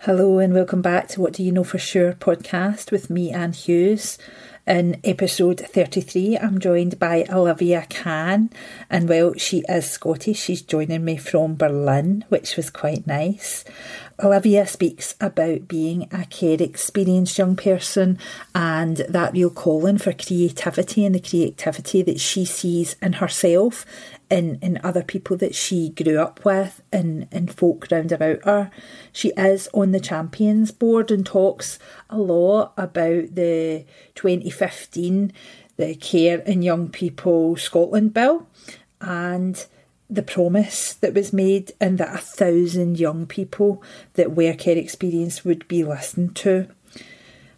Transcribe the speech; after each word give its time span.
Hello 0.00 0.38
and 0.38 0.54
welcome 0.54 0.82
back 0.82 1.08
to 1.08 1.20
What 1.20 1.32
Do 1.32 1.42
You 1.42 1.50
Know 1.50 1.64
For 1.64 1.78
Sure 1.78 2.12
podcast 2.12 2.92
with 2.92 3.10
me, 3.10 3.32
Anne 3.32 3.52
Hughes. 3.52 4.18
In 4.64 5.00
episode 5.02 5.60
33, 5.60 6.38
I'm 6.38 6.60
joined 6.60 6.98
by 6.98 7.24
Olivia 7.30 7.86
Cann, 7.88 8.50
and 8.90 9.08
well, 9.08 9.34
she 9.34 9.62
is 9.68 9.90
Scottish. 9.90 10.38
She's 10.38 10.62
joining 10.62 11.04
me 11.04 11.16
from 11.16 11.56
Berlin, 11.56 12.24
which 12.28 12.56
was 12.56 12.68
quite 12.70 13.06
nice. 13.06 13.64
Olivia 14.22 14.66
speaks 14.66 15.14
about 15.20 15.68
being 15.68 16.08
a 16.12 16.24
care 16.26 16.60
experienced 16.60 17.38
young 17.38 17.54
person 17.56 18.18
and 18.54 18.98
that 19.08 19.32
real 19.32 19.50
calling 19.50 19.98
for 19.98 20.12
creativity 20.12 21.04
and 21.04 21.14
the 21.14 21.20
creativity 21.20 22.02
that 22.02 22.20
she 22.20 22.44
sees 22.44 22.96
in 23.02 23.14
herself 23.14 23.86
in, 24.30 24.58
in 24.60 24.80
other 24.82 25.02
people 25.02 25.36
that 25.36 25.54
she 25.54 25.90
grew 25.90 26.18
up 26.18 26.44
with 26.44 26.82
and, 26.92 27.28
and 27.30 27.54
folk 27.54 27.86
round 27.90 28.12
about 28.12 28.44
her. 28.44 28.70
She 29.12 29.28
is 29.36 29.68
on 29.72 29.92
the 29.92 30.00
Champions 30.00 30.72
Board 30.72 31.10
and 31.10 31.24
talks 31.24 31.78
a 32.10 32.18
lot 32.18 32.72
about 32.76 33.34
the 33.34 33.84
2015 34.14 35.32
the 35.76 35.94
Care 35.94 36.38
in 36.40 36.62
Young 36.62 36.88
People 36.88 37.56
Scotland 37.56 38.14
Bill 38.14 38.46
and 39.00 39.66
the 40.08 40.22
promise 40.22 40.94
that 40.94 41.14
was 41.14 41.32
made 41.32 41.72
and 41.80 41.98
that 41.98 42.14
a 42.14 42.18
thousand 42.18 42.98
young 42.98 43.26
people 43.26 43.82
that 44.14 44.34
were 44.34 44.54
care 44.54 44.76
experienced 44.76 45.44
would 45.44 45.66
be 45.68 45.84
listened 45.84 46.36
to. 46.36 46.68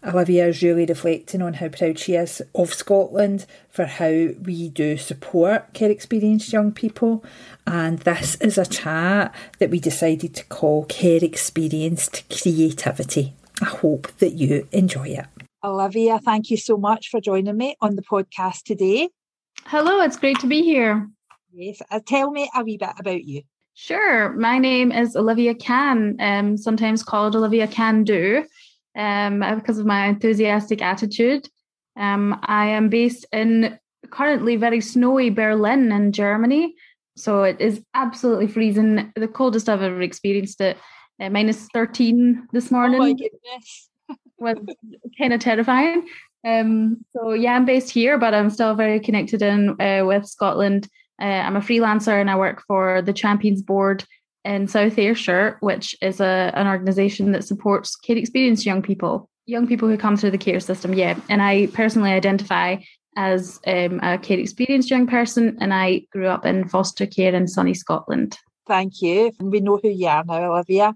Olivia 0.05 0.47
is 0.47 0.63
really 0.63 0.87
reflecting 0.87 1.43
on 1.43 1.55
how 1.55 1.69
proud 1.69 1.99
she 1.99 2.15
is 2.15 2.41
of 2.55 2.73
Scotland 2.73 3.47
for 3.69 3.85
how 3.85 4.29
we 4.43 4.69
do 4.69 4.97
support 4.97 5.73
care 5.73 5.91
experienced 5.91 6.53
young 6.53 6.71
people. 6.71 7.25
And 7.67 7.99
this 8.01 8.37
is 8.37 8.59
a 8.59 8.67
chat 8.67 9.35
that 9.59 9.71
we 9.71 9.81
decided 9.81 10.35
to 10.37 10.45
call 10.45 10.85
Care 10.85 11.19
Experienced 11.23 12.25
Creativity. 12.31 13.35
I 13.61 13.65
hope 13.65 14.07
that 14.19 14.35
you 14.35 14.69
enjoy 14.71 15.09
it. 15.09 15.27
Olivia, 15.65 16.21
thank 16.21 16.51
you 16.51 16.57
so 16.57 16.77
much 16.77 17.09
for 17.09 17.21
joining 17.21 17.57
me 17.57 17.77
on 17.81 17.97
the 17.97 18.03
podcast 18.03 18.63
today. 18.63 19.09
Hello, 19.67 20.01
it's 20.03 20.17
great 20.17 20.39
to 20.41 20.47
be 20.47 20.63
here. 20.63 21.09
Yes, 21.53 21.83
uh, 21.91 21.99
tell 22.07 22.31
me 22.31 22.49
a 22.55 22.63
wee 22.63 22.77
bit 22.77 22.91
about 23.01 23.25
you. 23.25 23.43
Sure. 23.75 24.33
My 24.33 24.59
name 24.59 24.93
is 24.93 25.17
Olivia 25.17 25.55
Cann, 25.55 26.17
um, 26.21 26.57
sometimes 26.57 27.03
called 27.03 27.35
Olivia 27.35 27.67
Can 27.67 28.05
Do 28.05 28.45
um, 28.99 29.41
because 29.55 29.79
of 29.79 29.87
my 29.87 30.07
enthusiastic 30.07 30.83
attitude. 30.83 31.49
Um, 31.97 32.39
I 32.43 32.67
am 32.67 32.89
based 32.91 33.25
in 33.33 33.79
currently 34.11 34.57
very 34.57 34.81
snowy 34.81 35.31
Berlin 35.31 35.91
in 35.93 36.13
Germany. 36.13 36.75
So 37.17 37.45
it 37.45 37.61
is 37.61 37.83
absolutely 37.95 38.49
freezing, 38.49 39.13
the 39.17 39.29
coldest 39.29 39.69
I've 39.69 39.83
ever 39.83 40.03
experienced 40.03 40.61
it. 40.61 40.77
Uh, 41.21 41.31
minus 41.31 41.67
13 41.75 42.49
this 42.53 42.71
morning. 42.71 43.01
Oh 43.01 43.05
my 43.05 43.13
goodness. 43.13 43.89
was 44.39 44.57
kind 45.19 45.33
of 45.33 45.41
terrifying. 45.41 46.07
Um, 46.47 47.05
so 47.11 47.33
yeah, 47.33 47.55
I'm 47.55 47.65
based 47.65 47.91
here, 47.91 48.19
but 48.19 48.35
I'm 48.35 48.51
still 48.51 48.75
very 48.75 49.01
connected 49.01 49.43
in 49.43 49.81
uh, 49.81 50.05
with 50.05 50.27
Scotland. 50.27 50.89
Uh, 51.21 51.25
I'm 51.25 51.57
a 51.57 51.61
freelancer 51.61 52.21
and 52.21 52.31
I 52.31 52.37
work 52.37 52.63
for 52.69 53.03
the 53.03 53.13
Champions 53.13 53.63
Board 53.63 54.05
in 54.49 54.67
South 54.67 54.99
Ayrshire, 54.99 55.59
which 55.61 55.95
is 56.01 56.21
a, 56.21 56.51
an 56.55 56.67
organisation 56.67 57.33
that 57.33 57.45
supports 57.45 57.95
care 57.95 58.17
experienced 58.17 58.65
young 58.65 58.81
people, 58.81 59.29
young 59.45 59.67
people 59.67 59.89
who 59.89 59.99
come 59.99 60.17
through 60.17 60.31
the 60.31 60.39
care 60.39 60.59
system. 60.59 60.95
Yeah, 60.95 61.21
and 61.29 61.43
I 61.43 61.67
personally 61.67 62.11
identify 62.13 62.77
as 63.15 63.61
um, 63.67 64.01
a 64.03 64.17
care 64.17 64.39
experienced 64.39 64.91
young 64.91 65.07
person, 65.07 65.59
and 65.61 65.75
I 65.75 66.03
grew 66.11 66.29
up 66.29 66.47
in 66.47 66.67
foster 66.67 67.07
care 67.07 67.35
in 67.35 67.47
sunny 67.47 67.75
Scotland. 67.75 68.39
Thank 68.67 69.03
you. 69.03 69.33
We 69.39 69.61
know 69.61 69.79
who 69.83 69.91
you 69.91 70.07
are 70.07 70.25
now, 70.25 70.53
Olivia, 70.53 70.95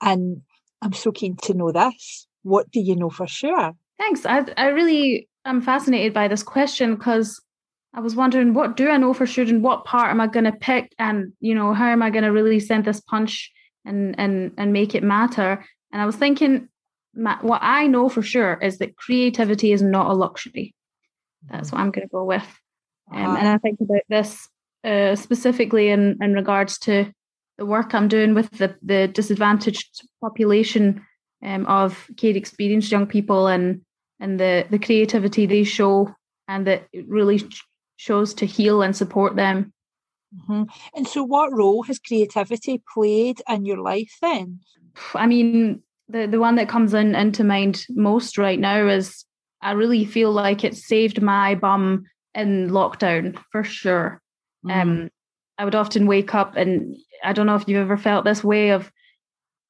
and 0.00 0.42
I'm 0.80 0.92
so 0.92 1.10
keen 1.10 1.36
to 1.42 1.54
know 1.54 1.72
this. 1.72 2.28
What 2.42 2.70
do 2.70 2.80
you 2.80 2.94
know 2.94 3.10
for 3.10 3.26
sure? 3.26 3.72
Thanks. 3.98 4.24
I 4.24 4.44
I 4.56 4.68
really 4.68 5.28
am 5.44 5.60
fascinated 5.60 6.14
by 6.14 6.28
this 6.28 6.44
question 6.44 6.94
because 6.94 7.40
I 7.94 8.00
was 8.00 8.16
wondering 8.16 8.54
what 8.54 8.76
do 8.76 8.88
I 8.90 8.96
know 8.96 9.14
for 9.14 9.26
sure 9.26 9.44
and 9.44 9.62
what 9.62 9.84
part 9.84 10.10
am 10.10 10.20
I 10.20 10.26
going 10.26 10.44
to 10.44 10.52
pick? 10.52 10.92
And 10.98 11.32
you 11.40 11.54
know 11.54 11.72
how 11.72 11.86
am 11.86 12.02
I 12.02 12.10
going 12.10 12.24
to 12.24 12.32
really 12.32 12.60
send 12.60 12.84
this 12.84 13.00
punch 13.00 13.52
and 13.84 14.14
and 14.18 14.52
and 14.58 14.72
make 14.72 14.94
it 14.94 15.02
matter? 15.02 15.64
And 15.92 16.02
I 16.02 16.06
was 16.06 16.16
thinking 16.16 16.68
what 17.14 17.60
I 17.62 17.86
know 17.86 18.08
for 18.08 18.22
sure 18.22 18.58
is 18.60 18.78
that 18.78 18.96
creativity 18.96 19.70
is 19.70 19.82
not 19.82 20.10
a 20.10 20.14
luxury. 20.14 20.74
That's 21.48 21.70
what 21.70 21.80
I'm 21.80 21.92
going 21.92 22.08
to 22.08 22.10
go 22.10 22.24
with. 22.24 22.46
Um, 23.12 23.22
uh-huh. 23.22 23.36
and 23.38 23.48
I 23.48 23.58
think 23.58 23.78
about 23.80 24.02
this 24.08 24.48
uh, 24.82 25.14
specifically 25.14 25.90
in 25.90 26.18
in 26.20 26.34
regards 26.34 26.78
to 26.80 27.12
the 27.58 27.66
work 27.66 27.94
I'm 27.94 28.08
doing 28.08 28.34
with 28.34 28.50
the 28.52 28.74
the 28.82 29.06
disadvantaged 29.06 30.08
population 30.20 31.04
um, 31.44 31.66
of 31.66 32.08
care 32.16 32.36
experienced 32.36 32.90
young 32.90 33.06
people 33.06 33.46
and 33.46 33.82
and 34.18 34.40
the 34.40 34.66
the 34.70 34.78
creativity 34.78 35.46
they 35.46 35.62
show 35.62 36.12
and 36.48 36.66
that 36.66 36.88
it 36.92 37.06
really 37.08 37.38
shows 37.96 38.34
to 38.34 38.46
heal 38.46 38.82
and 38.82 38.96
support 38.96 39.36
them. 39.36 39.72
Mm-hmm. 40.34 40.64
And 40.94 41.06
so, 41.06 41.22
what 41.22 41.52
role 41.52 41.82
has 41.84 41.98
creativity 41.98 42.82
played 42.92 43.40
in 43.48 43.64
your 43.64 43.78
life 43.78 44.16
then? 44.20 44.60
I 45.14 45.26
mean, 45.26 45.82
the, 46.08 46.26
the 46.26 46.40
one 46.40 46.56
that 46.56 46.68
comes 46.68 46.94
in 46.94 47.14
into 47.14 47.44
mind 47.44 47.86
most 47.90 48.36
right 48.38 48.58
now 48.58 48.86
is 48.88 49.24
I 49.62 49.72
really 49.72 50.04
feel 50.04 50.32
like 50.32 50.64
it 50.64 50.76
saved 50.76 51.22
my 51.22 51.54
bum 51.54 52.04
in 52.34 52.70
lockdown 52.70 53.38
for 53.50 53.64
sure. 53.64 54.20
Mm. 54.66 54.82
Um, 54.82 55.10
I 55.56 55.64
would 55.64 55.74
often 55.74 56.06
wake 56.06 56.34
up 56.34 56.56
and 56.56 56.96
I 57.22 57.32
don't 57.32 57.46
know 57.46 57.54
if 57.54 57.64
you've 57.68 57.80
ever 57.80 57.96
felt 57.96 58.24
this 58.24 58.42
way 58.42 58.70
of 58.70 58.90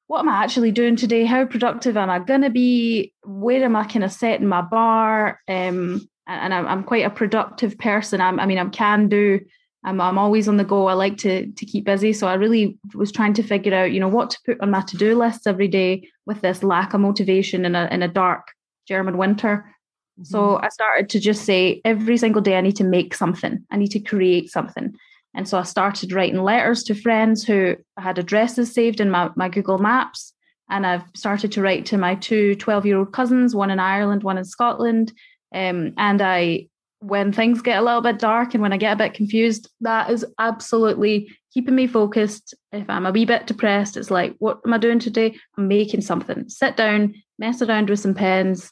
what 0.07 0.19
am 0.19 0.29
I 0.29 0.43
actually 0.43 0.71
doing 0.71 0.95
today? 0.95 1.25
How 1.25 1.45
productive 1.45 1.97
am 1.97 2.09
I 2.09 2.19
going 2.19 2.41
to 2.41 2.49
be? 2.49 3.13
Where 3.23 3.63
am 3.63 3.75
I 3.75 3.85
kind 3.85 4.03
of 4.03 4.11
setting 4.11 4.47
my 4.47 4.61
bar? 4.61 5.39
Um, 5.47 6.07
and 6.27 6.53
I'm, 6.53 6.67
I'm 6.67 6.83
quite 6.83 7.05
a 7.05 7.09
productive 7.09 7.77
person. 7.77 8.21
I'm, 8.21 8.39
I 8.39 8.45
mean, 8.45 8.57
I 8.57 8.65
can 8.69 9.07
do. 9.07 9.39
I'm, 9.83 10.01
I'm 10.01 10.17
always 10.17 10.47
on 10.47 10.57
the 10.57 10.63
go. 10.63 10.87
I 10.87 10.93
like 10.93 11.17
to 11.17 11.51
to 11.51 11.65
keep 11.65 11.85
busy. 11.85 12.13
So 12.13 12.27
I 12.27 12.33
really 12.33 12.77
was 12.95 13.11
trying 13.11 13.33
to 13.35 13.43
figure 13.43 13.73
out, 13.73 13.91
you 13.91 13.99
know, 13.99 14.07
what 14.07 14.31
to 14.31 14.39
put 14.45 14.61
on 14.61 14.71
my 14.71 14.81
to 14.81 14.97
do 14.97 15.15
list 15.15 15.45
every 15.45 15.67
day 15.67 16.09
with 16.25 16.41
this 16.41 16.63
lack 16.63 16.93
of 16.93 17.01
motivation 17.01 17.65
in 17.65 17.75
a 17.75 17.87
in 17.91 18.01
a 18.01 18.07
dark 18.07 18.47
German 18.87 19.17
winter. 19.17 19.65
Mm-hmm. 20.19 20.23
So 20.23 20.59
I 20.61 20.69
started 20.69 21.09
to 21.09 21.19
just 21.19 21.45
say 21.45 21.81
every 21.85 22.17
single 22.17 22.41
day 22.41 22.57
I 22.57 22.61
need 22.61 22.77
to 22.77 22.83
make 22.83 23.13
something. 23.13 23.63
I 23.69 23.77
need 23.77 23.91
to 23.91 23.99
create 23.99 24.49
something. 24.49 24.95
And 25.35 25.47
so 25.47 25.59
I 25.59 25.63
started 25.63 26.13
writing 26.13 26.41
letters 26.41 26.83
to 26.83 26.95
friends 26.95 27.43
who 27.43 27.75
had 27.97 28.17
addresses 28.17 28.73
saved 28.73 29.01
in 29.01 29.11
my, 29.11 29.29
my 29.35 29.49
Google 29.49 29.77
Maps. 29.77 30.33
And 30.69 30.87
I've 30.87 31.03
started 31.13 31.51
to 31.51 31.61
write 31.61 31.85
to 31.87 31.97
my 31.97 32.15
two 32.15 32.55
12 32.55 32.85
year 32.85 32.97
old 32.97 33.11
cousins, 33.11 33.53
one 33.53 33.69
in 33.69 33.79
Ireland, 33.79 34.23
one 34.23 34.37
in 34.37 34.45
Scotland, 34.45 35.11
um, 35.53 35.93
and 35.97 36.21
I, 36.21 36.67
when 36.99 37.31
things 37.31 37.61
get 37.61 37.79
a 37.79 37.83
little 37.83 38.01
bit 38.01 38.19
dark 38.19 38.53
and 38.53 38.61
when 38.61 38.73
I 38.73 38.77
get 38.77 38.93
a 38.93 38.97
bit 38.97 39.13
confused, 39.13 39.69
that 39.81 40.09
is 40.09 40.25
absolutely 40.39 41.29
keeping 41.53 41.75
me 41.75 41.87
focused. 41.87 42.53
If 42.71 42.89
I'm 42.89 43.05
a 43.05 43.11
wee 43.11 43.25
bit 43.25 43.47
depressed, 43.47 43.97
it's 43.97 44.11
like, 44.11 44.35
what 44.39 44.59
am 44.65 44.73
I 44.73 44.77
doing 44.77 44.99
today? 44.99 45.37
I'm 45.57 45.67
making 45.67 46.01
something. 46.01 46.49
Sit 46.49 46.77
down, 46.77 47.13
mess 47.37 47.61
around 47.61 47.89
with 47.89 47.99
some 47.99 48.13
pens. 48.13 48.71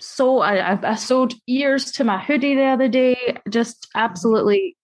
So 0.00 0.40
I, 0.40 0.78
I, 0.82 0.94
sewed 0.96 1.34
ears 1.46 1.92
to 1.92 2.04
my 2.04 2.18
hoodie 2.18 2.56
the 2.56 2.64
other 2.64 2.88
day. 2.88 3.36
Just 3.48 3.88
absolutely, 3.94 4.76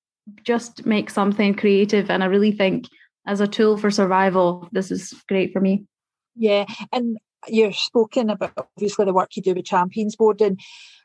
just 0.45 0.87
make 0.87 1.11
something 1.11 1.55
creative. 1.55 2.11
And 2.11 2.23
I 2.23 2.27
really 2.27 2.53
think 2.53 2.87
as 3.27 3.41
a 3.41 3.49
tool 3.49 3.77
for 3.77 3.91
survival, 3.91 4.69
this 4.73 4.91
is 4.91 5.13
great 5.29 5.53
for 5.53 5.61
me. 5.61 5.85
Yeah, 6.37 6.65
and 6.93 7.19
you're 7.49 7.73
spoken 7.73 8.31
about 8.31 8.53
obviously 8.57 9.05
the 9.05 9.13
work 9.13 9.37
you 9.37 9.43
do 9.43 9.55
with 9.55 9.65
Champions 9.65 10.17
Board 10.17 10.41
and 10.41 10.61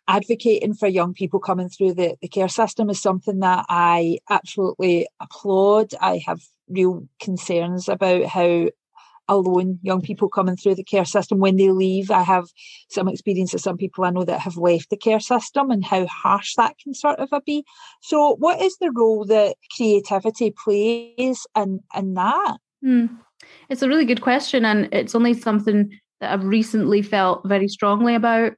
advocating 0.08 0.74
for 0.74 0.88
young 0.88 1.14
people 1.14 1.40
coming 1.40 1.70
through 1.70 1.94
the, 1.94 2.16
the 2.22 2.28
care 2.28 2.50
system 2.50 2.90
is 2.90 3.02
something 3.02 3.40
that 3.40 3.66
I 3.70 4.20
absolutely 4.30 5.08
applaud. 5.20 5.94
I 6.00 6.22
have 6.26 6.42
real 6.68 7.08
concerns 7.20 7.90
about 7.90 8.26
how 8.26 8.68
alone 9.28 9.80
young 9.82 10.02
people 10.02 10.30
coming 10.30 10.56
through 10.56 10.76
the 10.76 10.84
care 10.84 11.06
system 11.06 11.40
when 11.40 11.56
they 11.56 11.72
leave. 11.72 12.12
I 12.12 12.22
have 12.22 12.46
some 12.90 13.08
experience 13.08 13.54
of 13.54 13.62
some 13.62 13.78
people 13.78 14.06
I 14.06 14.12
know 14.12 14.24
that 14.24 14.40
have 14.42 14.58
left 14.58 14.90
the 14.90 14.98
care 14.98 15.20
system 15.20 15.72
and 15.72 15.84
how 15.84 16.06
harsh 16.06 16.54
that 16.56 16.78
can 16.78 16.94
sort 16.94 17.20
of 17.20 17.30
be. 17.46 17.66
So 18.02 18.36
what 18.36 18.62
is 18.62 18.78
the 18.78 18.92
role 18.92 19.26
that 19.26 19.56
creativity 19.76 20.52
plays 20.52 21.48
in, 21.56 21.80
in 21.96 22.14
that? 22.14 22.58
Hmm. 22.84 23.06
It's 23.70 23.82
a 23.82 23.88
really 23.88 24.06
good 24.06 24.22
question 24.22 24.66
and 24.66 24.90
it's 24.94 25.16
only 25.16 25.34
something 25.34 25.92
that 26.26 26.34
I've 26.34 26.44
recently 26.44 27.04
felt 27.04 27.48
very 27.48 27.68
strongly 27.68 28.16
about. 28.16 28.54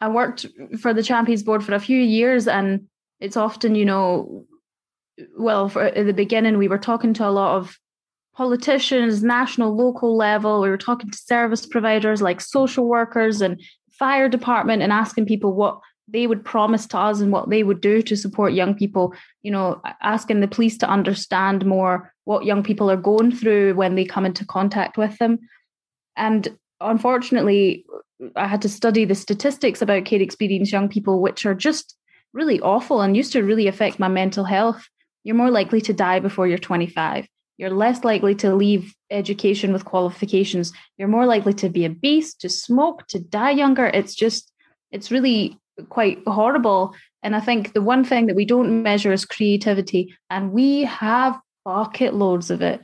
I 0.00 0.08
worked 0.08 0.46
for 0.80 0.92
the 0.92 1.04
Champions 1.04 1.44
Board 1.44 1.62
for 1.62 1.72
a 1.72 1.80
few 1.80 2.00
years, 2.00 2.48
and 2.48 2.88
it's 3.20 3.36
often, 3.36 3.76
you 3.76 3.84
know, 3.84 4.44
well, 5.38 5.68
for, 5.68 5.82
at 5.82 6.06
the 6.06 6.12
beginning, 6.12 6.58
we 6.58 6.66
were 6.66 6.78
talking 6.78 7.14
to 7.14 7.28
a 7.28 7.30
lot 7.30 7.56
of 7.56 7.78
politicians, 8.34 9.22
national, 9.22 9.76
local 9.76 10.16
level. 10.16 10.60
We 10.60 10.70
were 10.70 10.78
talking 10.78 11.10
to 11.10 11.18
service 11.18 11.64
providers 11.64 12.20
like 12.22 12.40
social 12.40 12.86
workers 12.88 13.40
and 13.40 13.60
fire 13.92 14.28
department, 14.28 14.82
and 14.82 14.92
asking 14.92 15.26
people 15.26 15.52
what 15.54 15.78
they 16.08 16.26
would 16.26 16.44
promise 16.44 16.86
to 16.86 16.98
us 16.98 17.20
and 17.20 17.30
what 17.30 17.50
they 17.50 17.62
would 17.62 17.80
do 17.80 18.02
to 18.02 18.16
support 18.16 18.52
young 18.52 18.74
people. 18.74 19.14
You 19.42 19.52
know, 19.52 19.80
asking 20.02 20.40
the 20.40 20.48
police 20.48 20.76
to 20.78 20.90
understand 20.90 21.64
more 21.64 22.12
what 22.24 22.46
young 22.46 22.64
people 22.64 22.90
are 22.90 22.96
going 22.96 23.30
through 23.30 23.74
when 23.74 23.94
they 23.94 24.04
come 24.04 24.26
into 24.26 24.44
contact 24.44 24.96
with 24.96 25.16
them 25.18 25.38
And 26.16 26.56
unfortunately, 26.80 27.84
I 28.36 28.46
had 28.46 28.62
to 28.62 28.68
study 28.68 29.04
the 29.04 29.14
statistics 29.14 29.82
about 29.82 30.04
care 30.04 30.20
experience 30.20 30.72
young 30.72 30.88
people, 30.88 31.20
which 31.20 31.46
are 31.46 31.54
just 31.54 31.96
really 32.32 32.60
awful 32.60 33.00
and 33.00 33.16
used 33.16 33.32
to 33.32 33.42
really 33.42 33.66
affect 33.66 33.98
my 33.98 34.08
mental 34.08 34.44
health. 34.44 34.86
You're 35.24 35.36
more 35.36 35.50
likely 35.50 35.80
to 35.82 35.92
die 35.92 36.20
before 36.20 36.46
you're 36.46 36.58
25. 36.58 37.26
You're 37.58 37.70
less 37.70 38.04
likely 38.04 38.34
to 38.36 38.54
leave 38.54 38.94
education 39.10 39.72
with 39.72 39.84
qualifications. 39.84 40.72
You're 40.96 41.08
more 41.08 41.26
likely 41.26 41.52
to 41.54 41.68
be 41.68 41.84
obese, 41.84 42.34
to 42.36 42.48
smoke, 42.48 43.06
to 43.08 43.18
die 43.18 43.50
younger. 43.50 43.86
It's 43.86 44.14
just, 44.14 44.50
it's 44.90 45.10
really 45.10 45.58
quite 45.88 46.18
horrible. 46.26 46.94
And 47.22 47.36
I 47.36 47.40
think 47.40 47.72
the 47.72 47.82
one 47.82 48.04
thing 48.04 48.26
that 48.26 48.36
we 48.36 48.44
don't 48.44 48.82
measure 48.82 49.12
is 49.12 49.24
creativity, 49.26 50.14
and 50.30 50.52
we 50.52 50.84
have 50.84 51.38
bucket 51.64 52.14
loads 52.14 52.50
of 52.50 52.62
it. 52.62 52.80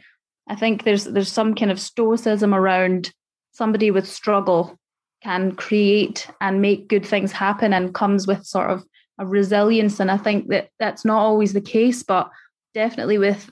I 0.48 0.54
think 0.54 0.84
there's 0.84 1.04
there's 1.04 1.32
some 1.32 1.54
kind 1.54 1.70
of 1.70 1.80
stoicism 1.80 2.54
around 2.54 3.12
somebody 3.56 3.90
with 3.90 4.06
struggle 4.06 4.78
can 5.22 5.52
create 5.52 6.28
and 6.40 6.60
make 6.60 6.88
good 6.88 7.06
things 7.06 7.32
happen 7.32 7.72
and 7.72 7.94
comes 7.94 8.26
with 8.26 8.44
sort 8.44 8.70
of 8.70 8.84
a 9.18 9.26
resilience. 9.26 9.98
And 9.98 10.10
i 10.10 10.18
think 10.18 10.48
that 10.48 10.68
that's 10.78 11.04
not 11.04 11.18
always 11.18 11.52
the 11.52 11.60
case 11.60 12.02
but 12.02 12.30
definitely 12.74 13.18
with 13.18 13.50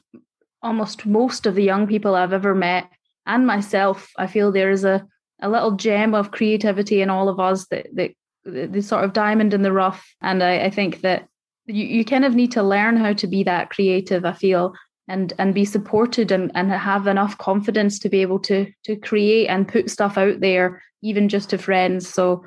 almost 0.62 1.06
most 1.06 1.46
of 1.46 1.54
the 1.54 1.62
young 1.62 1.86
people 1.86 2.14
i've 2.14 2.32
ever 2.32 2.54
met 2.54 2.88
and 3.26 3.46
myself 3.46 4.10
i 4.18 4.26
feel 4.26 4.52
there 4.52 4.70
is 4.70 4.84
a, 4.84 5.06
a 5.40 5.48
little 5.48 5.72
gem 5.72 6.14
of 6.14 6.30
creativity 6.30 7.00
in 7.00 7.10
all 7.10 7.28
of 7.28 7.40
us 7.40 7.66
that, 7.68 7.86
that 7.94 8.10
the 8.44 8.82
sort 8.82 9.04
of 9.04 9.14
diamond 9.14 9.54
in 9.54 9.62
the 9.62 9.72
rough. 9.72 10.14
And 10.20 10.42
i, 10.42 10.66
I 10.66 10.70
think 10.70 11.00
that 11.00 11.26
you, 11.66 11.84
you 11.86 12.04
kind 12.04 12.26
of 12.26 12.34
need 12.34 12.52
to 12.52 12.62
learn 12.62 12.98
how 12.98 13.14
to 13.14 13.26
be 13.26 13.42
that 13.44 13.70
creative 13.70 14.24
i 14.24 14.32
feel 14.32 14.74
and 15.08 15.32
and 15.38 15.54
be 15.54 15.64
supported 15.64 16.32
and, 16.32 16.50
and 16.54 16.70
have 16.70 17.06
enough 17.06 17.36
confidence 17.38 17.98
to 17.98 18.08
be 18.08 18.22
able 18.22 18.38
to 18.40 18.70
to 18.84 18.96
create 18.96 19.48
and 19.48 19.68
put 19.68 19.90
stuff 19.90 20.16
out 20.16 20.40
there 20.40 20.82
even 21.02 21.28
just 21.28 21.50
to 21.50 21.58
friends. 21.58 22.08
So 22.08 22.44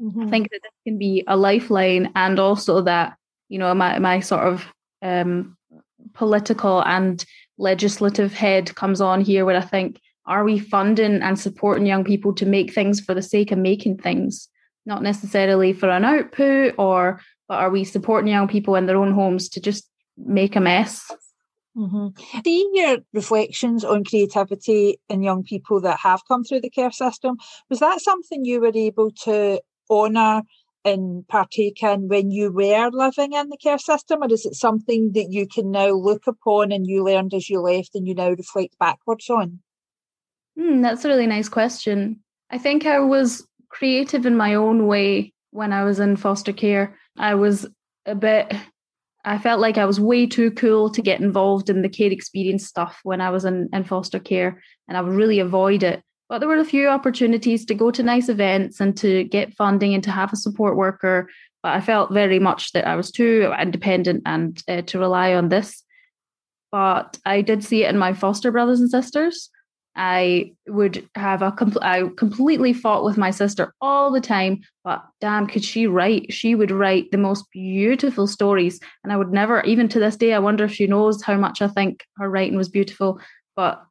mm-hmm. 0.00 0.22
i 0.22 0.30
think 0.30 0.50
that 0.50 0.60
this 0.62 0.72
can 0.86 0.98
be 0.98 1.24
a 1.26 1.36
lifeline 1.36 2.10
and 2.14 2.38
also 2.38 2.80
that 2.82 3.16
you 3.48 3.58
know 3.58 3.74
my 3.74 3.98
my 3.98 4.20
sort 4.20 4.46
of 4.46 4.66
um 5.02 5.56
political 6.14 6.82
and 6.84 7.24
legislative 7.58 8.32
head 8.32 8.74
comes 8.74 9.02
on 9.02 9.20
here 9.20 9.44
where 9.44 9.56
i 9.56 9.60
think 9.60 10.00
are 10.30 10.44
we 10.44 10.60
funding 10.60 11.22
and 11.22 11.38
supporting 11.38 11.86
young 11.86 12.04
people 12.04 12.32
to 12.34 12.46
make 12.46 12.72
things 12.72 13.00
for 13.00 13.14
the 13.14 13.22
sake 13.22 13.50
of 13.50 13.58
making 13.58 13.98
things? 13.98 14.48
Not 14.86 15.02
necessarily 15.02 15.72
for 15.72 15.90
an 15.90 16.04
output 16.04 16.74
or 16.78 17.20
but 17.48 17.58
are 17.58 17.70
we 17.70 17.82
supporting 17.82 18.30
young 18.30 18.46
people 18.46 18.76
in 18.76 18.86
their 18.86 18.96
own 18.96 19.12
homes 19.12 19.48
to 19.50 19.60
just 19.60 19.88
make 20.16 20.54
a 20.54 20.60
mess 20.60 21.10
Mm-hmm. 21.76 22.40
Seeing 22.44 22.70
your 22.74 22.98
reflections 23.12 23.84
on 23.84 24.04
creativity 24.04 24.98
in 25.08 25.22
young 25.22 25.44
people 25.44 25.80
that 25.82 26.00
have 26.00 26.22
come 26.26 26.42
through 26.42 26.62
the 26.62 26.70
care 26.70 26.90
system, 26.90 27.36
was 27.68 27.78
that 27.78 28.00
something 28.00 28.44
you 28.44 28.60
were 28.60 28.72
able 28.74 29.10
to 29.24 29.60
honour 29.88 30.42
and 30.84 31.26
partake 31.28 31.82
in 31.82 32.08
when 32.08 32.30
you 32.30 32.50
were 32.50 32.90
living 32.92 33.34
in 33.34 33.48
the 33.50 33.56
care 33.56 33.78
system, 33.78 34.22
or 34.22 34.32
is 34.32 34.46
it 34.46 34.54
something 34.54 35.12
that 35.12 35.30
you 35.30 35.46
can 35.46 35.70
now 35.70 35.90
look 35.90 36.26
upon 36.26 36.72
and 36.72 36.86
you 36.86 37.04
learned 37.04 37.34
as 37.34 37.50
you 37.50 37.60
left 37.60 37.94
and 37.94 38.06
you 38.06 38.14
now 38.14 38.30
reflect 38.30 38.78
backwards 38.78 39.28
on? 39.28 39.60
Mm, 40.58 40.82
that's 40.82 41.04
a 41.04 41.08
really 41.08 41.26
nice 41.26 41.48
question. 41.48 42.20
I 42.50 42.58
think 42.58 42.86
I 42.86 42.98
was 42.98 43.46
creative 43.68 44.26
in 44.26 44.36
my 44.36 44.54
own 44.54 44.86
way 44.86 45.32
when 45.50 45.72
I 45.72 45.84
was 45.84 46.00
in 46.00 46.16
foster 46.16 46.52
care. 46.52 46.96
I 47.16 47.34
was 47.34 47.66
a 48.06 48.14
bit 48.14 48.52
I 49.24 49.38
felt 49.38 49.60
like 49.60 49.76
I 49.76 49.84
was 49.84 50.00
way 50.00 50.26
too 50.26 50.50
cool 50.52 50.90
to 50.90 51.02
get 51.02 51.20
involved 51.20 51.68
in 51.68 51.82
the 51.82 51.88
care 51.88 52.10
experience 52.10 52.66
stuff 52.66 53.00
when 53.02 53.20
I 53.20 53.30
was 53.30 53.44
in, 53.44 53.68
in 53.72 53.84
foster 53.84 54.18
care, 54.18 54.62
and 54.88 54.96
I 54.96 55.02
would 55.02 55.14
really 55.14 55.40
avoid 55.40 55.82
it. 55.82 56.02
But 56.28 56.38
there 56.38 56.48
were 56.48 56.56
a 56.56 56.64
few 56.64 56.88
opportunities 56.88 57.64
to 57.66 57.74
go 57.74 57.90
to 57.90 58.02
nice 58.02 58.28
events 58.28 58.80
and 58.80 58.96
to 58.98 59.24
get 59.24 59.54
funding 59.54 59.94
and 59.94 60.04
to 60.04 60.10
have 60.10 60.32
a 60.32 60.36
support 60.36 60.76
worker. 60.76 61.28
But 61.62 61.72
I 61.72 61.80
felt 61.80 62.12
very 62.12 62.38
much 62.38 62.72
that 62.72 62.86
I 62.86 62.96
was 62.96 63.10
too 63.10 63.52
independent 63.60 64.22
and 64.24 64.62
uh, 64.68 64.82
to 64.82 64.98
rely 64.98 65.34
on 65.34 65.48
this. 65.48 65.82
But 66.72 67.18
I 67.26 67.42
did 67.42 67.64
see 67.64 67.84
it 67.84 67.90
in 67.90 67.98
my 67.98 68.14
foster 68.14 68.52
brothers 68.52 68.80
and 68.80 68.88
sisters. 68.88 69.50
I 69.96 70.52
would 70.68 71.08
have 71.16 71.42
a 71.42 71.50
compl- 71.50 71.82
I 71.82 72.08
completely 72.16 72.72
fought 72.72 73.04
with 73.04 73.18
my 73.18 73.30
sister 73.30 73.74
all 73.80 74.10
the 74.10 74.20
time, 74.20 74.60
but 74.84 75.04
damn, 75.20 75.46
could 75.46 75.64
she 75.64 75.86
write? 75.86 76.32
She 76.32 76.54
would 76.54 76.70
write 76.70 77.10
the 77.10 77.18
most 77.18 77.44
beautiful 77.52 78.26
stories, 78.26 78.80
and 79.02 79.12
I 79.12 79.16
would 79.16 79.32
never, 79.32 79.62
even 79.62 79.88
to 79.88 79.98
this 79.98 80.16
day, 80.16 80.32
I 80.32 80.38
wonder 80.38 80.64
if 80.64 80.72
she 80.72 80.86
knows 80.86 81.22
how 81.22 81.36
much 81.36 81.60
I 81.60 81.68
think 81.68 82.04
her 82.18 82.30
writing 82.30 82.56
was 82.56 82.68
beautiful. 82.68 83.20
But 83.56 83.82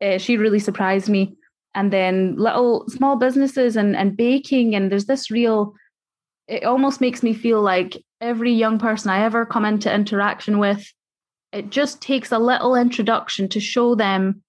uh, 0.00 0.18
she 0.18 0.36
really 0.36 0.60
surprised 0.60 1.08
me. 1.08 1.36
And 1.74 1.92
then 1.92 2.36
little 2.36 2.88
small 2.88 3.16
businesses 3.16 3.76
and 3.76 3.96
and 3.96 4.16
baking, 4.16 4.74
and 4.74 4.90
there's 4.90 5.06
this 5.06 5.30
real. 5.30 5.74
It 6.48 6.64
almost 6.64 7.00
makes 7.00 7.24
me 7.24 7.34
feel 7.34 7.60
like 7.60 8.02
every 8.20 8.52
young 8.52 8.78
person 8.78 9.10
I 9.10 9.24
ever 9.24 9.44
come 9.44 9.64
into 9.64 9.92
interaction 9.92 10.58
with, 10.58 10.90
it 11.52 11.70
just 11.70 12.00
takes 12.00 12.30
a 12.30 12.38
little 12.38 12.76
introduction 12.76 13.48
to 13.48 13.60
show 13.60 13.96
them 13.96 14.42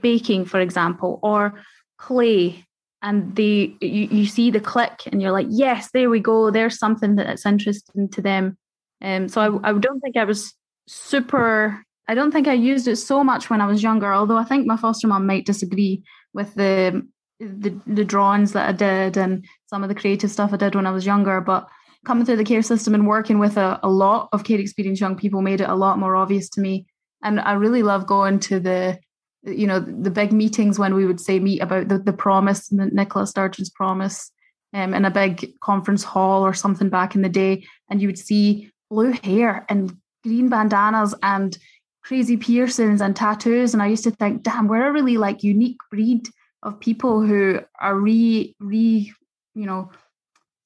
baking, 0.00 0.44
for 0.44 0.60
example, 0.60 1.18
or 1.22 1.60
clay, 1.98 2.64
and 3.02 3.34
the 3.34 3.76
you, 3.80 4.08
you 4.10 4.26
see 4.26 4.50
the 4.50 4.60
click 4.60 5.02
and 5.06 5.20
you're 5.20 5.32
like, 5.32 5.48
yes, 5.50 5.90
there 5.92 6.08
we 6.08 6.20
go. 6.20 6.50
There's 6.50 6.78
something 6.78 7.16
that's 7.16 7.44
interesting 7.44 8.08
to 8.10 8.22
them. 8.22 8.56
Um, 9.02 9.28
so 9.28 9.60
I, 9.62 9.70
I 9.70 9.72
don't 9.72 10.00
think 10.00 10.16
I 10.16 10.24
was 10.24 10.54
super. 10.86 11.82
I 12.08 12.14
don't 12.14 12.32
think 12.32 12.48
I 12.48 12.52
used 12.52 12.88
it 12.88 12.96
so 12.96 13.24
much 13.24 13.50
when 13.50 13.60
I 13.60 13.66
was 13.66 13.82
younger. 13.82 14.12
Although 14.12 14.36
I 14.36 14.44
think 14.44 14.66
my 14.66 14.76
foster 14.76 15.08
mom 15.08 15.26
might 15.26 15.46
disagree 15.46 16.02
with 16.32 16.54
the 16.54 17.06
the, 17.40 17.76
the 17.86 18.04
drawings 18.04 18.52
that 18.52 18.68
I 18.68 18.72
did 18.72 19.16
and 19.16 19.44
some 19.66 19.82
of 19.82 19.88
the 19.88 19.96
creative 19.96 20.30
stuff 20.30 20.52
I 20.52 20.56
did 20.56 20.76
when 20.76 20.86
I 20.86 20.92
was 20.92 21.04
younger. 21.04 21.40
But 21.40 21.68
coming 22.04 22.24
through 22.24 22.36
the 22.36 22.44
care 22.44 22.62
system 22.62 22.94
and 22.94 23.06
working 23.06 23.38
with 23.38 23.56
a, 23.56 23.80
a 23.82 23.88
lot 23.88 24.28
of 24.32 24.44
care 24.44 24.60
experience 24.60 25.00
young 25.00 25.16
people 25.16 25.42
made 25.42 25.60
it 25.60 25.68
a 25.68 25.74
lot 25.74 25.98
more 25.98 26.16
obvious 26.16 26.48
to 26.50 26.60
me. 26.60 26.86
And 27.22 27.40
I 27.40 27.52
really 27.52 27.82
love 27.82 28.06
going 28.06 28.38
to 28.40 28.60
the 28.60 28.98
you 29.44 29.66
know 29.66 29.80
the 29.80 30.10
big 30.10 30.32
meetings 30.32 30.78
when 30.78 30.94
we 30.94 31.04
would 31.04 31.20
say 31.20 31.40
meet 31.40 31.60
about 31.60 31.88
the, 31.88 31.98
the 31.98 32.12
promise 32.12 32.68
the 32.68 32.86
nicola 32.86 33.26
sturgeon's 33.26 33.70
promise 33.70 34.30
um, 34.74 34.94
in 34.94 35.04
a 35.04 35.10
big 35.10 35.58
conference 35.60 36.02
hall 36.02 36.44
or 36.44 36.54
something 36.54 36.88
back 36.88 37.14
in 37.14 37.22
the 37.22 37.28
day 37.28 37.64
and 37.90 38.00
you 38.00 38.08
would 38.08 38.18
see 38.18 38.70
blue 38.90 39.12
hair 39.24 39.66
and 39.68 39.96
green 40.22 40.48
bandanas 40.48 41.14
and 41.22 41.58
crazy 42.02 42.36
piercings 42.36 43.00
and 43.00 43.14
tattoos. 43.14 43.74
And 43.74 43.82
i 43.82 43.86
used 43.86 44.04
to 44.04 44.10
think 44.10 44.42
damn 44.42 44.68
we're 44.68 44.88
a 44.88 44.92
really 44.92 45.18
like 45.18 45.42
unique 45.42 45.78
breed 45.90 46.28
of 46.62 46.80
people 46.80 47.22
who 47.22 47.60
are 47.80 47.96
re 47.96 48.54
re 48.60 49.12
you 49.54 49.66
know 49.66 49.90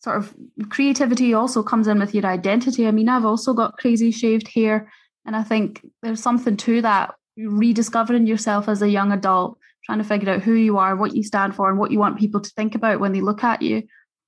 sort 0.00 0.18
of 0.18 0.34
creativity 0.68 1.34
also 1.34 1.62
comes 1.62 1.88
in 1.88 1.98
with 1.98 2.14
your 2.14 2.26
identity. 2.26 2.86
I 2.86 2.90
mean 2.90 3.08
i've 3.08 3.24
also 3.24 3.52
got 3.54 3.78
crazy 3.78 4.10
shaved 4.10 4.48
hair 4.48 4.90
and 5.24 5.34
i 5.34 5.42
think 5.42 5.84
there's 6.02 6.22
something 6.22 6.56
to 6.58 6.82
that 6.82 7.14
rediscovering 7.36 8.26
yourself 8.26 8.68
as 8.68 8.82
a 8.82 8.88
young 8.88 9.12
adult, 9.12 9.58
trying 9.84 9.98
to 9.98 10.04
figure 10.04 10.30
out 10.30 10.42
who 10.42 10.54
you 10.54 10.78
are, 10.78 10.96
what 10.96 11.14
you 11.14 11.22
stand 11.22 11.54
for, 11.54 11.68
and 11.68 11.78
what 11.78 11.90
you 11.90 11.98
want 11.98 12.18
people 12.18 12.40
to 12.40 12.50
think 12.50 12.74
about 12.74 13.00
when 13.00 13.12
they 13.12 13.20
look 13.20 13.44
at 13.44 13.62
you. 13.62 13.82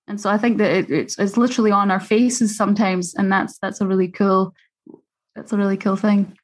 And 0.07 0.21
so 0.21 0.31
I 0.31 0.39
think 0.39 0.59
that 0.59 0.73
it, 0.73 0.91
it's 0.91 1.19
it's 1.19 1.37
literally 1.37 1.71
on 1.71 1.91
our 1.91 2.01
faces 2.01 2.57
sometimes, 2.57 3.15
and 3.15 3.31
that's 3.31 3.59
that's 3.59 3.81
a 3.81 3.87
really 3.87 4.09
cool 4.09 4.55
that's 5.35 5.53
a 5.53 5.57
really 5.57 5.77
cool 5.77 5.97
thing. 5.97 6.37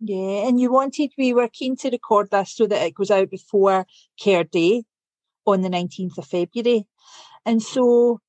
Yeah, 0.00 0.46
and 0.46 0.60
you 0.60 0.70
wanted 0.70 1.10
we 1.18 1.34
were 1.34 1.48
keen 1.48 1.76
to 1.78 1.90
record 1.90 2.30
this 2.30 2.54
so 2.54 2.66
that 2.66 2.86
it 2.86 2.94
goes 2.94 3.10
out 3.10 3.30
before 3.30 3.86
Care 4.20 4.44
Day 4.44 4.84
on 5.46 5.62
the 5.62 5.68
nineteenth 5.68 6.16
of 6.16 6.26
February. 6.26 6.86
And 7.44 7.62
so, 7.62 8.20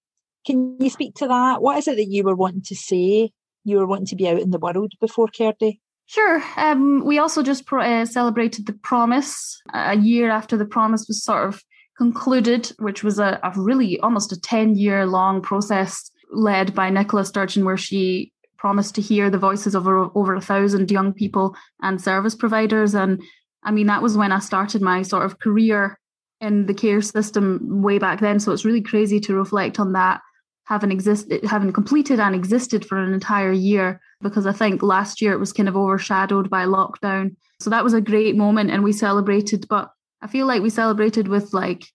can 0.46 0.77
you 0.79 0.89
speak 0.89 1.15
to 1.15 1.27
that? 1.27 1.62
What 1.62 1.77
is 1.77 1.88
it 1.88 1.98
that 1.98 2.08
you 2.08 2.24
were 2.24 2.36
wanting 2.36 2.63
to 2.63 2.75
say? 2.75 3.31
You 3.65 3.77
were 3.77 3.86
wanting 3.86 4.08
to 4.08 4.15
be 4.15 4.27
out 4.27 4.39
in 4.39 4.50
the 4.50 4.58
world 4.58 4.93
before 5.00 5.27
Care 5.27 5.53
Day. 5.60 5.79
Sure. 6.10 6.44
Um, 6.58 7.06
we 7.06 7.20
also 7.20 7.44
just 7.44 7.68
pro- 7.68 7.84
uh, 7.84 8.04
celebrated 8.04 8.66
the 8.66 8.74
promise 8.74 9.62
a 9.75 9.96
year 9.96 10.32
after 10.32 10.58
the 10.58 10.66
promise 10.66 11.06
was 11.08 11.24
sort 11.24 11.48
of 11.48 11.63
concluded, 12.00 12.72
which 12.80 13.04
was 13.04 13.20
a, 13.20 13.39
a 13.44 13.54
really 13.56 14.00
almost 14.00 14.32
a 14.32 14.42
10 14.42 14.74
year 14.74 15.06
long 15.06 15.39
process 15.39 16.10
led 16.32 16.74
by 16.74 16.89
Nicola 16.89 17.24
Sturgeon, 17.24 17.63
where 17.63 17.78
she 17.78 18.34
promised 18.58 18.96
to 18.96 19.04
hear 19.04 19.30
the 19.30 19.38
voices 19.38 19.75
of 19.75 19.86
over, 19.86 20.10
over 20.16 20.34
a 20.34 20.42
thousand 20.42 20.89
young 20.89 21.13
people 21.13 21.56
and 21.84 22.01
service 22.01 22.34
providers. 22.34 22.96
And 22.96 23.22
I 23.63 23.70
mean, 23.70 23.86
that 23.86 24.01
was 24.01 24.18
when 24.18 24.32
I 24.32 24.39
started 24.39 24.82
my 24.82 25.04
sort 25.04 25.25
of 25.25 25.38
career 25.38 26.00
in 26.42 26.66
the 26.66 26.74
care 26.74 27.04
system 27.04 27.84
way 27.84 28.00
back 28.00 28.20
then. 28.20 28.39
So 28.39 28.51
it's 28.51 28.66
really 28.66 28.82
crazy 28.82 29.20
to 29.20 29.36
reflect 29.36 29.80
on 29.80 29.94
that 29.94 30.22
having 30.63 30.92
existed, 30.92 31.46
having 31.46 31.72
completed 31.72 32.20
and 32.20 32.34
existed 32.34 32.84
for 32.84 32.98
an 32.98 33.13
entire 33.13 33.51
year 33.51 34.01
because 34.22 34.46
I 34.46 34.52
think 34.52 34.82
last 34.82 35.22
year 35.22 35.34
it 35.34 35.40
was 35.40 35.54
kind 35.54 35.70
of 35.70 35.78
overshadowed 35.78 36.50
by 36.50 36.66
lockdown. 36.66 37.36
So 37.60 37.70
that 37.70 37.84
was 37.84 37.94
a 37.94 38.02
great 38.02 38.36
moment 38.36 38.72
and 38.72 38.84
we 38.84 38.92
celebrated, 38.92 39.68
but 39.70 39.92
I 40.22 40.28
feel 40.28 40.48
like 40.48 40.62
we 40.62 40.70
celebrated 40.70 41.28
with 41.28 41.54
like 41.54 41.86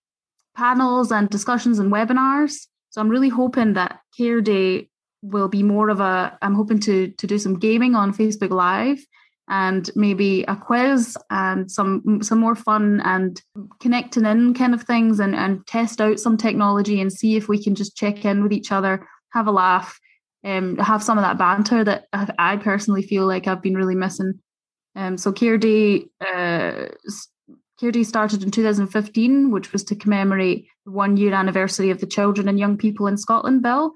panels 0.57 1.13
and 1.13 1.29
discussions 1.29 1.79
and 1.79 1.93
webinars. 1.93 2.67
So 2.91 3.01
I'm 3.01 3.09
really 3.09 3.29
hoping 3.29 3.75
that 3.75 4.01
Care 4.17 4.41
Day 4.41 4.89
will 5.23 5.49
be 5.49 5.63
more 5.63 5.89
of 5.89 6.01
a 6.01 6.39
I'm 6.43 6.55
hoping 6.55 6.79
to 6.81 7.09
to 7.09 7.27
do 7.27 7.39
some 7.39 7.59
gaming 7.59 7.95
on 7.95 8.15
Facebook 8.15 8.51
Live 8.51 9.05
and 9.49 9.91
maybe 9.95 10.45
a 10.45 10.57
quiz 10.57 11.17
and 11.31 11.71
some 11.71 12.23
some 12.23 12.39
more 12.39 12.55
fun 12.55 13.01
and 13.05 13.43
connecting 13.81 14.25
in 14.25 14.55
kind 14.55 14.75
of 14.75 14.83
things 14.83 15.21
and, 15.21 15.35
and 15.35 15.67
test 15.67 16.01
out 16.01 16.21
some 16.21 16.37
technology 16.37 17.01
and 17.01 17.13
see 17.13 17.37
if 17.37 17.49
we 17.49 17.63
can 17.63 17.75
just 17.75 17.97
check 17.97 18.25
in 18.25 18.43
with 18.43 18.53
each 18.53 18.73
other, 18.73 19.07
have 19.33 19.47
a 19.47 19.53
laugh, 19.53 19.99
um, 20.45 20.77
have 20.77 21.03
some 21.03 21.19
of 21.19 21.25
that 21.25 21.39
banter 21.39 21.85
that 21.85 22.07
I 22.13 22.57
personally 22.57 23.03
feel 23.03 23.27
like 23.27 23.47
I've 23.47 23.63
been 23.63 23.77
really 23.77 23.95
missing. 23.95 24.35
Um, 24.95 25.17
so 25.17 25.33
Day, 25.33 26.07
uh, 26.21 26.87
Day 27.81 28.03
started 28.03 28.43
in 28.43 28.51
2015, 28.51 29.51
which 29.51 29.73
was 29.73 29.83
to 29.85 29.97
commemorate 29.97 30.67
the 30.85 30.93
one 30.93 31.17
year 31.17 31.33
anniversary 31.33 31.91
of 31.91 32.01
the 32.01 32.07
Children 32.07 32.49
and 32.49 32.59
Young 32.59 32.77
People 32.77 33.07
in 33.07 33.17
Scotland 33.17 33.63
Bill, 33.63 33.93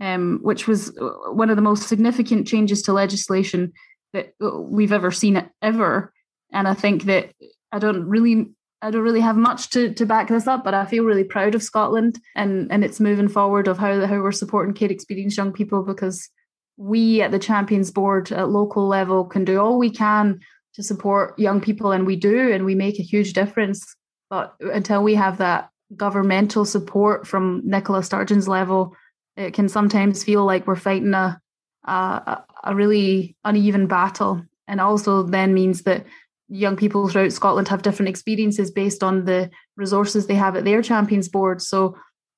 um, 0.00 0.38
which 0.42 0.66
was 0.68 0.96
uh, 0.98 1.32
one 1.32 1.50
of 1.50 1.56
the 1.56 1.62
most 1.62 1.88
significant 1.88 2.46
changes 2.46 2.82
to 2.82 2.92
legislation 2.92 3.72
that 4.12 4.34
uh, 4.42 4.58
we've 4.60 4.92
ever 4.92 5.10
seen 5.10 5.50
ever. 5.60 6.12
And 6.52 6.66
I 6.66 6.74
think 6.74 7.04
that 7.04 7.32
I 7.72 7.78
don't 7.78 8.08
really 8.08 8.50
I 8.80 8.90
don't 8.90 9.02
really 9.02 9.20
have 9.20 9.36
much 9.36 9.70
to, 9.70 9.92
to 9.94 10.06
back 10.06 10.28
this 10.28 10.46
up, 10.46 10.62
but 10.62 10.74
I 10.74 10.86
feel 10.86 11.04
really 11.04 11.24
proud 11.24 11.54
of 11.54 11.62
Scotland 11.62 12.20
and, 12.36 12.70
and 12.70 12.84
it's 12.84 13.00
moving 13.00 13.28
forward 13.28 13.66
of 13.66 13.78
how 13.78 14.06
how 14.06 14.20
we're 14.20 14.32
supporting 14.32 14.74
care 14.74 14.90
experienced 14.90 15.36
young 15.36 15.52
people 15.52 15.82
because 15.82 16.28
we 16.76 17.20
at 17.20 17.32
the 17.32 17.40
Champions 17.40 17.90
Board 17.90 18.30
at 18.30 18.50
local 18.50 18.86
level 18.86 19.24
can 19.24 19.44
do 19.44 19.58
all 19.58 19.78
we 19.78 19.90
can 19.90 20.40
to 20.74 20.82
support 20.82 21.36
young 21.38 21.60
people 21.60 21.90
and 21.90 22.06
we 22.06 22.14
do 22.14 22.52
and 22.52 22.64
we 22.64 22.76
make 22.76 23.00
a 23.00 23.02
huge 23.02 23.32
difference. 23.32 23.96
But 24.30 24.54
until 24.60 25.02
we 25.02 25.16
have 25.16 25.38
that 25.38 25.70
governmental 25.96 26.64
support 26.64 27.26
from 27.26 27.62
Nicola 27.64 28.04
Sturgeon's 28.04 28.46
level, 28.46 28.94
it 29.36 29.54
can 29.54 29.68
sometimes 29.68 30.22
feel 30.22 30.44
like 30.44 30.66
we're 30.66 30.76
fighting 30.76 31.14
a 31.14 31.40
a, 31.84 32.44
a 32.64 32.74
really 32.74 33.36
uneven 33.44 33.86
battle. 33.86 34.42
And 34.66 34.80
also 34.80 35.22
then 35.22 35.54
means 35.54 35.82
that 35.82 36.04
young 36.48 36.76
people 36.76 37.08
throughout 37.08 37.32
Scotland 37.32 37.68
have 37.68 37.82
different 37.82 38.08
experiences 38.08 38.70
based 38.70 39.02
on 39.02 39.24
the 39.24 39.50
resources 39.76 40.26
they 40.26 40.34
have 40.34 40.56
at 40.56 40.64
their 40.64 40.82
champions 40.82 41.28
board. 41.28 41.60
So 41.60 41.96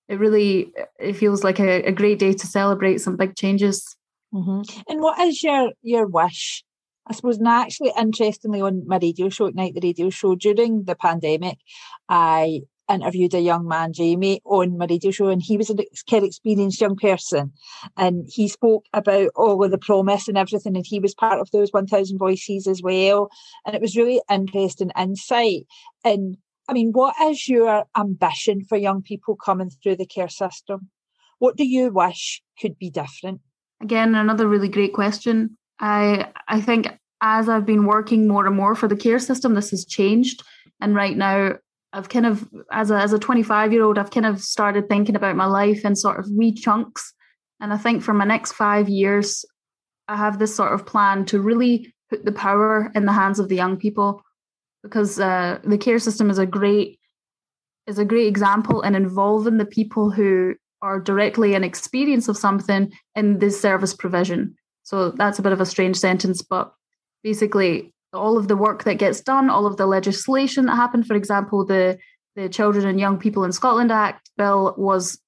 it 0.08 0.18
really 0.18 0.72
it 0.98 1.14
feels 1.14 1.44
like 1.44 1.60
a, 1.60 1.84
a 1.84 1.92
great 1.92 2.18
day 2.18 2.32
to 2.32 2.46
celebrate 2.46 3.00
some 3.00 3.16
big 3.16 3.36
changes. 3.36 3.96
Mm-hmm. 4.34 4.80
And 4.88 5.00
what 5.00 5.18
is 5.20 5.42
your 5.42 5.72
your 5.82 6.06
wish? 6.06 6.64
I 7.06 7.12
suppose, 7.12 7.38
and 7.38 7.48
actually, 7.48 7.92
interestingly, 7.98 8.60
on 8.60 8.86
my 8.86 8.98
radio 9.02 9.28
show, 9.30 9.46
at 9.46 9.50
Ignite 9.50 9.74
the 9.74 9.80
Radio 9.82 10.10
Show, 10.10 10.36
during 10.36 10.84
the 10.84 10.94
pandemic, 10.94 11.58
I 12.08 12.60
interviewed 12.90 13.34
a 13.34 13.40
young 13.40 13.66
man, 13.66 13.92
Jamie, 13.92 14.40
on 14.44 14.76
my 14.76 14.86
radio 14.86 15.10
show, 15.10 15.28
and 15.28 15.42
he 15.42 15.56
was 15.56 15.70
a 15.70 15.76
care 16.08 16.24
experienced 16.24 16.80
young 16.80 16.96
person. 16.96 17.52
And 17.96 18.28
he 18.28 18.48
spoke 18.48 18.84
about 18.92 19.30
all 19.36 19.62
of 19.62 19.70
the 19.70 19.78
promise 19.78 20.28
and 20.28 20.36
everything, 20.36 20.76
and 20.76 20.84
he 20.86 21.00
was 21.00 21.14
part 21.14 21.40
of 21.40 21.50
those 21.52 21.72
1,000 21.72 22.18
voices 22.18 22.66
as 22.66 22.82
well. 22.82 23.30
And 23.64 23.74
it 23.74 23.82
was 23.82 23.96
really 23.96 24.20
interesting 24.30 24.90
insight. 24.98 25.66
And 26.04 26.36
I 26.68 26.72
mean, 26.72 26.90
what 26.92 27.14
is 27.22 27.48
your 27.48 27.84
ambition 27.96 28.64
for 28.64 28.76
young 28.76 29.02
people 29.02 29.36
coming 29.36 29.70
through 29.70 29.96
the 29.96 30.06
care 30.06 30.28
system? 30.28 30.90
What 31.38 31.56
do 31.56 31.64
you 31.64 31.90
wish 31.90 32.42
could 32.60 32.78
be 32.78 32.90
different? 32.90 33.40
Again, 33.82 34.14
another 34.14 34.46
really 34.46 34.68
great 34.68 34.92
question. 34.92 35.56
I 35.80 36.28
I 36.48 36.60
think 36.60 36.88
as 37.22 37.48
I've 37.48 37.66
been 37.66 37.86
working 37.86 38.28
more 38.28 38.46
and 38.46 38.56
more 38.56 38.74
for 38.74 38.88
the 38.88 38.96
care 38.96 39.18
system, 39.18 39.54
this 39.54 39.70
has 39.70 39.84
changed. 39.84 40.42
And 40.80 40.94
right 40.94 41.16
now, 41.16 41.54
I've 41.92 42.08
kind 42.08 42.26
of, 42.26 42.48
as 42.70 42.90
a, 42.90 42.96
as 42.96 43.12
a 43.12 43.18
25 43.18 43.72
year 43.72 43.82
old, 43.82 43.98
I've 43.98 44.10
kind 44.10 44.26
of 44.26 44.40
started 44.40 44.88
thinking 44.88 45.16
about 45.16 45.36
my 45.36 45.46
life 45.46 45.84
in 45.84 45.96
sort 45.96 46.18
of 46.18 46.30
wee 46.30 46.52
chunks. 46.52 47.12
And 47.60 47.72
I 47.72 47.76
think 47.76 48.02
for 48.02 48.14
my 48.14 48.24
next 48.24 48.52
five 48.52 48.88
years, 48.88 49.44
I 50.08 50.16
have 50.16 50.38
this 50.38 50.54
sort 50.54 50.72
of 50.72 50.86
plan 50.86 51.24
to 51.26 51.40
really 51.40 51.92
put 52.08 52.24
the 52.24 52.32
power 52.32 52.90
in 52.94 53.06
the 53.06 53.12
hands 53.12 53.38
of 53.38 53.48
the 53.48 53.56
young 53.56 53.76
people 53.76 54.22
because 54.82 55.20
uh, 55.20 55.58
the 55.64 55.78
care 55.78 55.98
system 55.98 56.30
is 56.30 56.38
a 56.38 56.46
great 56.46 56.98
is 57.86 57.98
a 57.98 58.04
great 58.04 58.26
example 58.26 58.82
in 58.82 58.94
involving 58.94 59.56
the 59.56 59.64
people 59.64 60.10
who 60.10 60.54
are 60.82 61.00
directly 61.00 61.54
in 61.54 61.64
experience 61.64 62.28
of 62.28 62.36
something 62.36 62.92
in 63.16 63.38
this 63.38 63.60
service 63.60 63.94
provision. 63.94 64.54
So 64.82 65.10
that's 65.10 65.38
a 65.38 65.42
bit 65.42 65.52
of 65.52 65.60
a 65.60 65.66
strange 65.66 65.96
sentence, 65.96 66.40
but 66.42 66.72
basically 67.22 67.92
all 68.12 68.36
of 68.36 68.48
the 68.48 68.56
work 68.56 68.84
that 68.84 68.98
gets 68.98 69.20
done, 69.20 69.50
all 69.50 69.66
of 69.66 69.76
the 69.76 69.86
legislation 69.86 70.66
that 70.66 70.76
happened. 70.76 71.06
For 71.06 71.14
example, 71.14 71.64
the 71.64 71.98
the 72.36 72.48
Children 72.48 72.86
and 72.86 73.00
Young 73.00 73.18
People 73.18 73.44
in 73.44 73.52
Scotland 73.52 73.90
Act 73.90 74.30
bill 74.36 74.74
was 74.78 75.20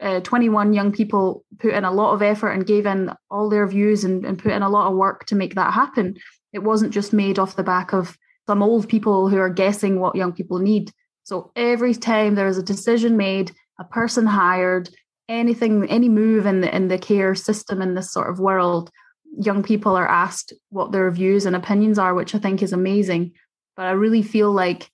uh, 0.00 0.20
21 0.20 0.72
young 0.72 0.92
people 0.92 1.44
put 1.58 1.72
in 1.72 1.84
a 1.84 1.90
lot 1.90 2.12
of 2.12 2.22
effort 2.22 2.50
and 2.50 2.66
gave 2.66 2.86
in 2.86 3.12
all 3.30 3.48
their 3.48 3.66
views 3.66 4.04
and, 4.04 4.24
and 4.24 4.38
put 4.38 4.52
in 4.52 4.62
a 4.62 4.68
lot 4.68 4.88
of 4.88 4.96
work 4.96 5.26
to 5.26 5.34
make 5.34 5.54
that 5.54 5.72
happen. 5.72 6.16
It 6.52 6.60
wasn't 6.60 6.92
just 6.92 7.12
made 7.12 7.38
off 7.38 7.56
the 7.56 7.64
back 7.64 7.92
of 7.92 8.16
some 8.46 8.62
old 8.62 8.88
people 8.88 9.28
who 9.28 9.38
are 9.38 9.50
guessing 9.50 9.98
what 9.98 10.14
young 10.14 10.32
people 10.32 10.58
need. 10.58 10.92
So 11.24 11.50
every 11.56 11.94
time 11.94 12.34
there 12.34 12.46
is 12.46 12.56
a 12.56 12.62
decision 12.62 13.16
made, 13.16 13.52
a 13.78 13.84
person 13.84 14.26
hired, 14.26 14.88
anything, 15.28 15.88
any 15.90 16.08
move 16.08 16.46
in 16.46 16.60
the 16.60 16.74
in 16.74 16.88
the 16.88 16.98
care 16.98 17.34
system 17.34 17.82
in 17.82 17.94
this 17.94 18.12
sort 18.12 18.30
of 18.30 18.38
world, 18.38 18.90
young 19.40 19.62
people 19.62 19.96
are 19.96 20.08
asked 20.08 20.52
what 20.70 20.92
their 20.92 21.10
views 21.10 21.46
and 21.46 21.54
opinions 21.54 21.98
are, 21.98 22.14
which 22.14 22.34
I 22.34 22.38
think 22.38 22.62
is 22.62 22.72
amazing. 22.72 23.32
But 23.76 23.86
I 23.86 23.92
really 23.92 24.22
feel 24.22 24.50
like 24.50 24.90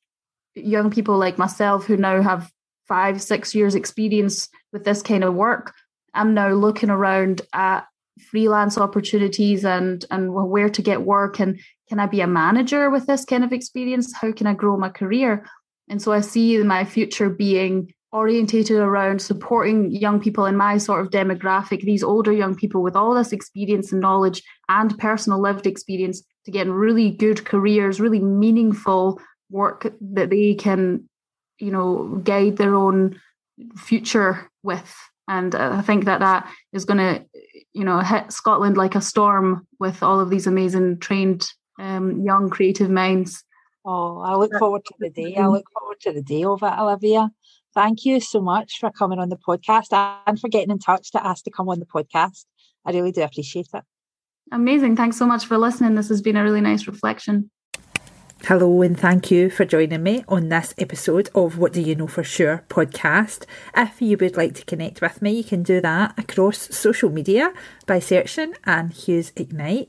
young 0.55 0.91
people 0.91 1.19
like 1.19 1.39
myself 1.39 1.87
who 1.87 1.97
now 1.97 2.23
have 2.23 2.51
five, 2.87 3.21
six 3.23 3.55
years 3.55 3.75
experience 3.75 4.49
with 4.73 4.85
this 4.85 5.03
kind 5.03 5.25
of 5.25 5.35
work, 5.35 5.73
I'm 6.13 6.35
now 6.35 6.51
looking 6.51 6.91
around 6.91 7.43
at 7.53 7.87
freelance 8.31 8.79
opportunities 8.79 9.65
and 9.65 10.05
and 10.11 10.33
where 10.33 10.69
to 10.69 10.83
get 10.83 11.03
work 11.03 11.41
and 11.41 11.59
can 11.89 11.99
I 11.99 12.07
be 12.07 12.21
a 12.21 12.27
manager 12.27 12.89
with 12.89 13.07
this 13.07 13.25
kind 13.25 13.43
of 13.45 13.53
experience? 13.53 14.15
How 14.15 14.33
can 14.33 14.47
I 14.47 14.55
grow 14.55 14.77
my 14.77 14.89
career? 14.89 15.47
And 15.89 16.01
so 16.01 16.13
I 16.13 16.21
see 16.21 16.57
my 16.59 16.85
future 16.85 17.29
being 17.29 17.93
orientated 18.15 18.77
around 18.77 19.21
supporting 19.21 19.91
young 19.91 20.21
people 20.21 20.47
in 20.47 20.57
my 20.57 20.79
sort 20.79 21.01
of 21.01 21.11
demographic, 21.11 21.83
these 21.83 22.05
older 22.05 22.33
young 22.33 22.55
people 22.55 22.81
with 22.81 22.95
all 22.95 23.13
this 23.13 23.33
experience 23.33 23.91
and 23.91 24.01
knowledge 24.01 24.41
and 24.69 24.97
personal 24.99 25.41
lived 25.41 25.67
experience 25.67 26.23
to 26.45 26.53
get 26.53 26.69
really 26.69 27.11
good 27.11 27.45
careers, 27.45 28.01
really 28.01 28.21
meaningful 28.21 29.21
work 29.51 29.93
that 30.01 30.31
they 30.31 30.55
can, 30.55 31.09
you 31.59 31.73
know, 31.73 32.21
guide 32.23 32.57
their 32.57 32.77
own 32.77 33.21
future 33.77 34.49
with. 34.63 34.95
And 35.27 35.53
I 35.57 35.83
think 35.83 36.05
that 36.05 36.21
that 36.21 36.49
is 36.73 36.85
going 36.85 36.99
to, 36.99 37.27
you 37.73 37.83
know, 37.83 37.99
hit 37.99 38.31
Scotland 38.31 38.77
like 38.77 38.95
a 38.95 39.01
storm 39.01 39.67
with 39.81 40.05
all 40.05 40.21
of 40.21 40.31
these 40.31 40.47
amazing 40.47 41.01
trained 41.01 41.51
um, 41.81 42.23
young 42.23 42.49
creative 42.49 42.91
minds. 42.91 43.43
Oh, 43.85 44.19
I 44.21 44.37
look 44.37 44.53
forward 44.57 44.85
to 44.85 44.95
the 45.01 45.11
day. 45.11 45.35
I 45.35 45.49
look 45.49 45.67
forward 45.73 45.99
to 46.03 46.13
the 46.13 46.23
day 46.23 46.43
it, 46.43 46.63
Olivia 46.63 47.31
thank 47.75 48.05
you 48.05 48.21
so 48.21 48.41
much 48.41 48.79
for 48.79 48.91
coming 48.91 49.19
on 49.19 49.29
the 49.29 49.37
podcast 49.37 49.93
and 50.27 50.39
for 50.39 50.49
getting 50.49 50.71
in 50.71 50.79
touch 50.79 51.11
to 51.13 51.27
ask 51.27 51.45
to 51.45 51.51
come 51.51 51.69
on 51.69 51.81
the 51.81 51.87
podcast. 51.87 52.45
I 52.85 52.93
really 52.93 53.13
do 53.13 53.23
appreciate 53.23 53.69
it. 53.75 53.83
Amazing. 54.53 54.97
Thanks 54.97 55.17
so 55.17 55.27
much 55.27 55.47
for 55.47 55.59
listening. 55.59 55.95
This 55.95 56.09
has 56.09 56.23
been 56.23 56.37
a 56.37 56.43
really 56.43 56.61
nice 56.61 56.87
reflection. 56.87 57.51
Hello, 58.43 58.83
and 58.83 58.99
thank 59.01 59.31
you 59.31 59.49
for 59.49 59.65
joining 59.65 60.03
me 60.03 60.23
on 60.29 60.51
this 60.51 60.75
episode 60.77 61.31
of 61.35 61.57
What 61.57 61.73
Do 61.73 61.81
You 61.81 61.95
Know 61.95 62.07
For 62.07 62.23
Sure 62.23 62.63
podcast. 62.69 63.47
If 63.75 64.03
you 64.03 64.19
would 64.19 64.37
like 64.37 64.55
to 64.57 64.65
connect 64.67 65.01
with 65.01 65.23
me, 65.23 65.33
you 65.33 65.45
can 65.45 65.63
do 65.63 65.81
that 65.81 66.19
across 66.19 66.59
social 66.77 67.09
media 67.09 67.55
by 67.87 68.01
searching 68.01 68.55
Anne 68.65 68.91
Hughes 68.91 69.33
Ignite. 69.35 69.89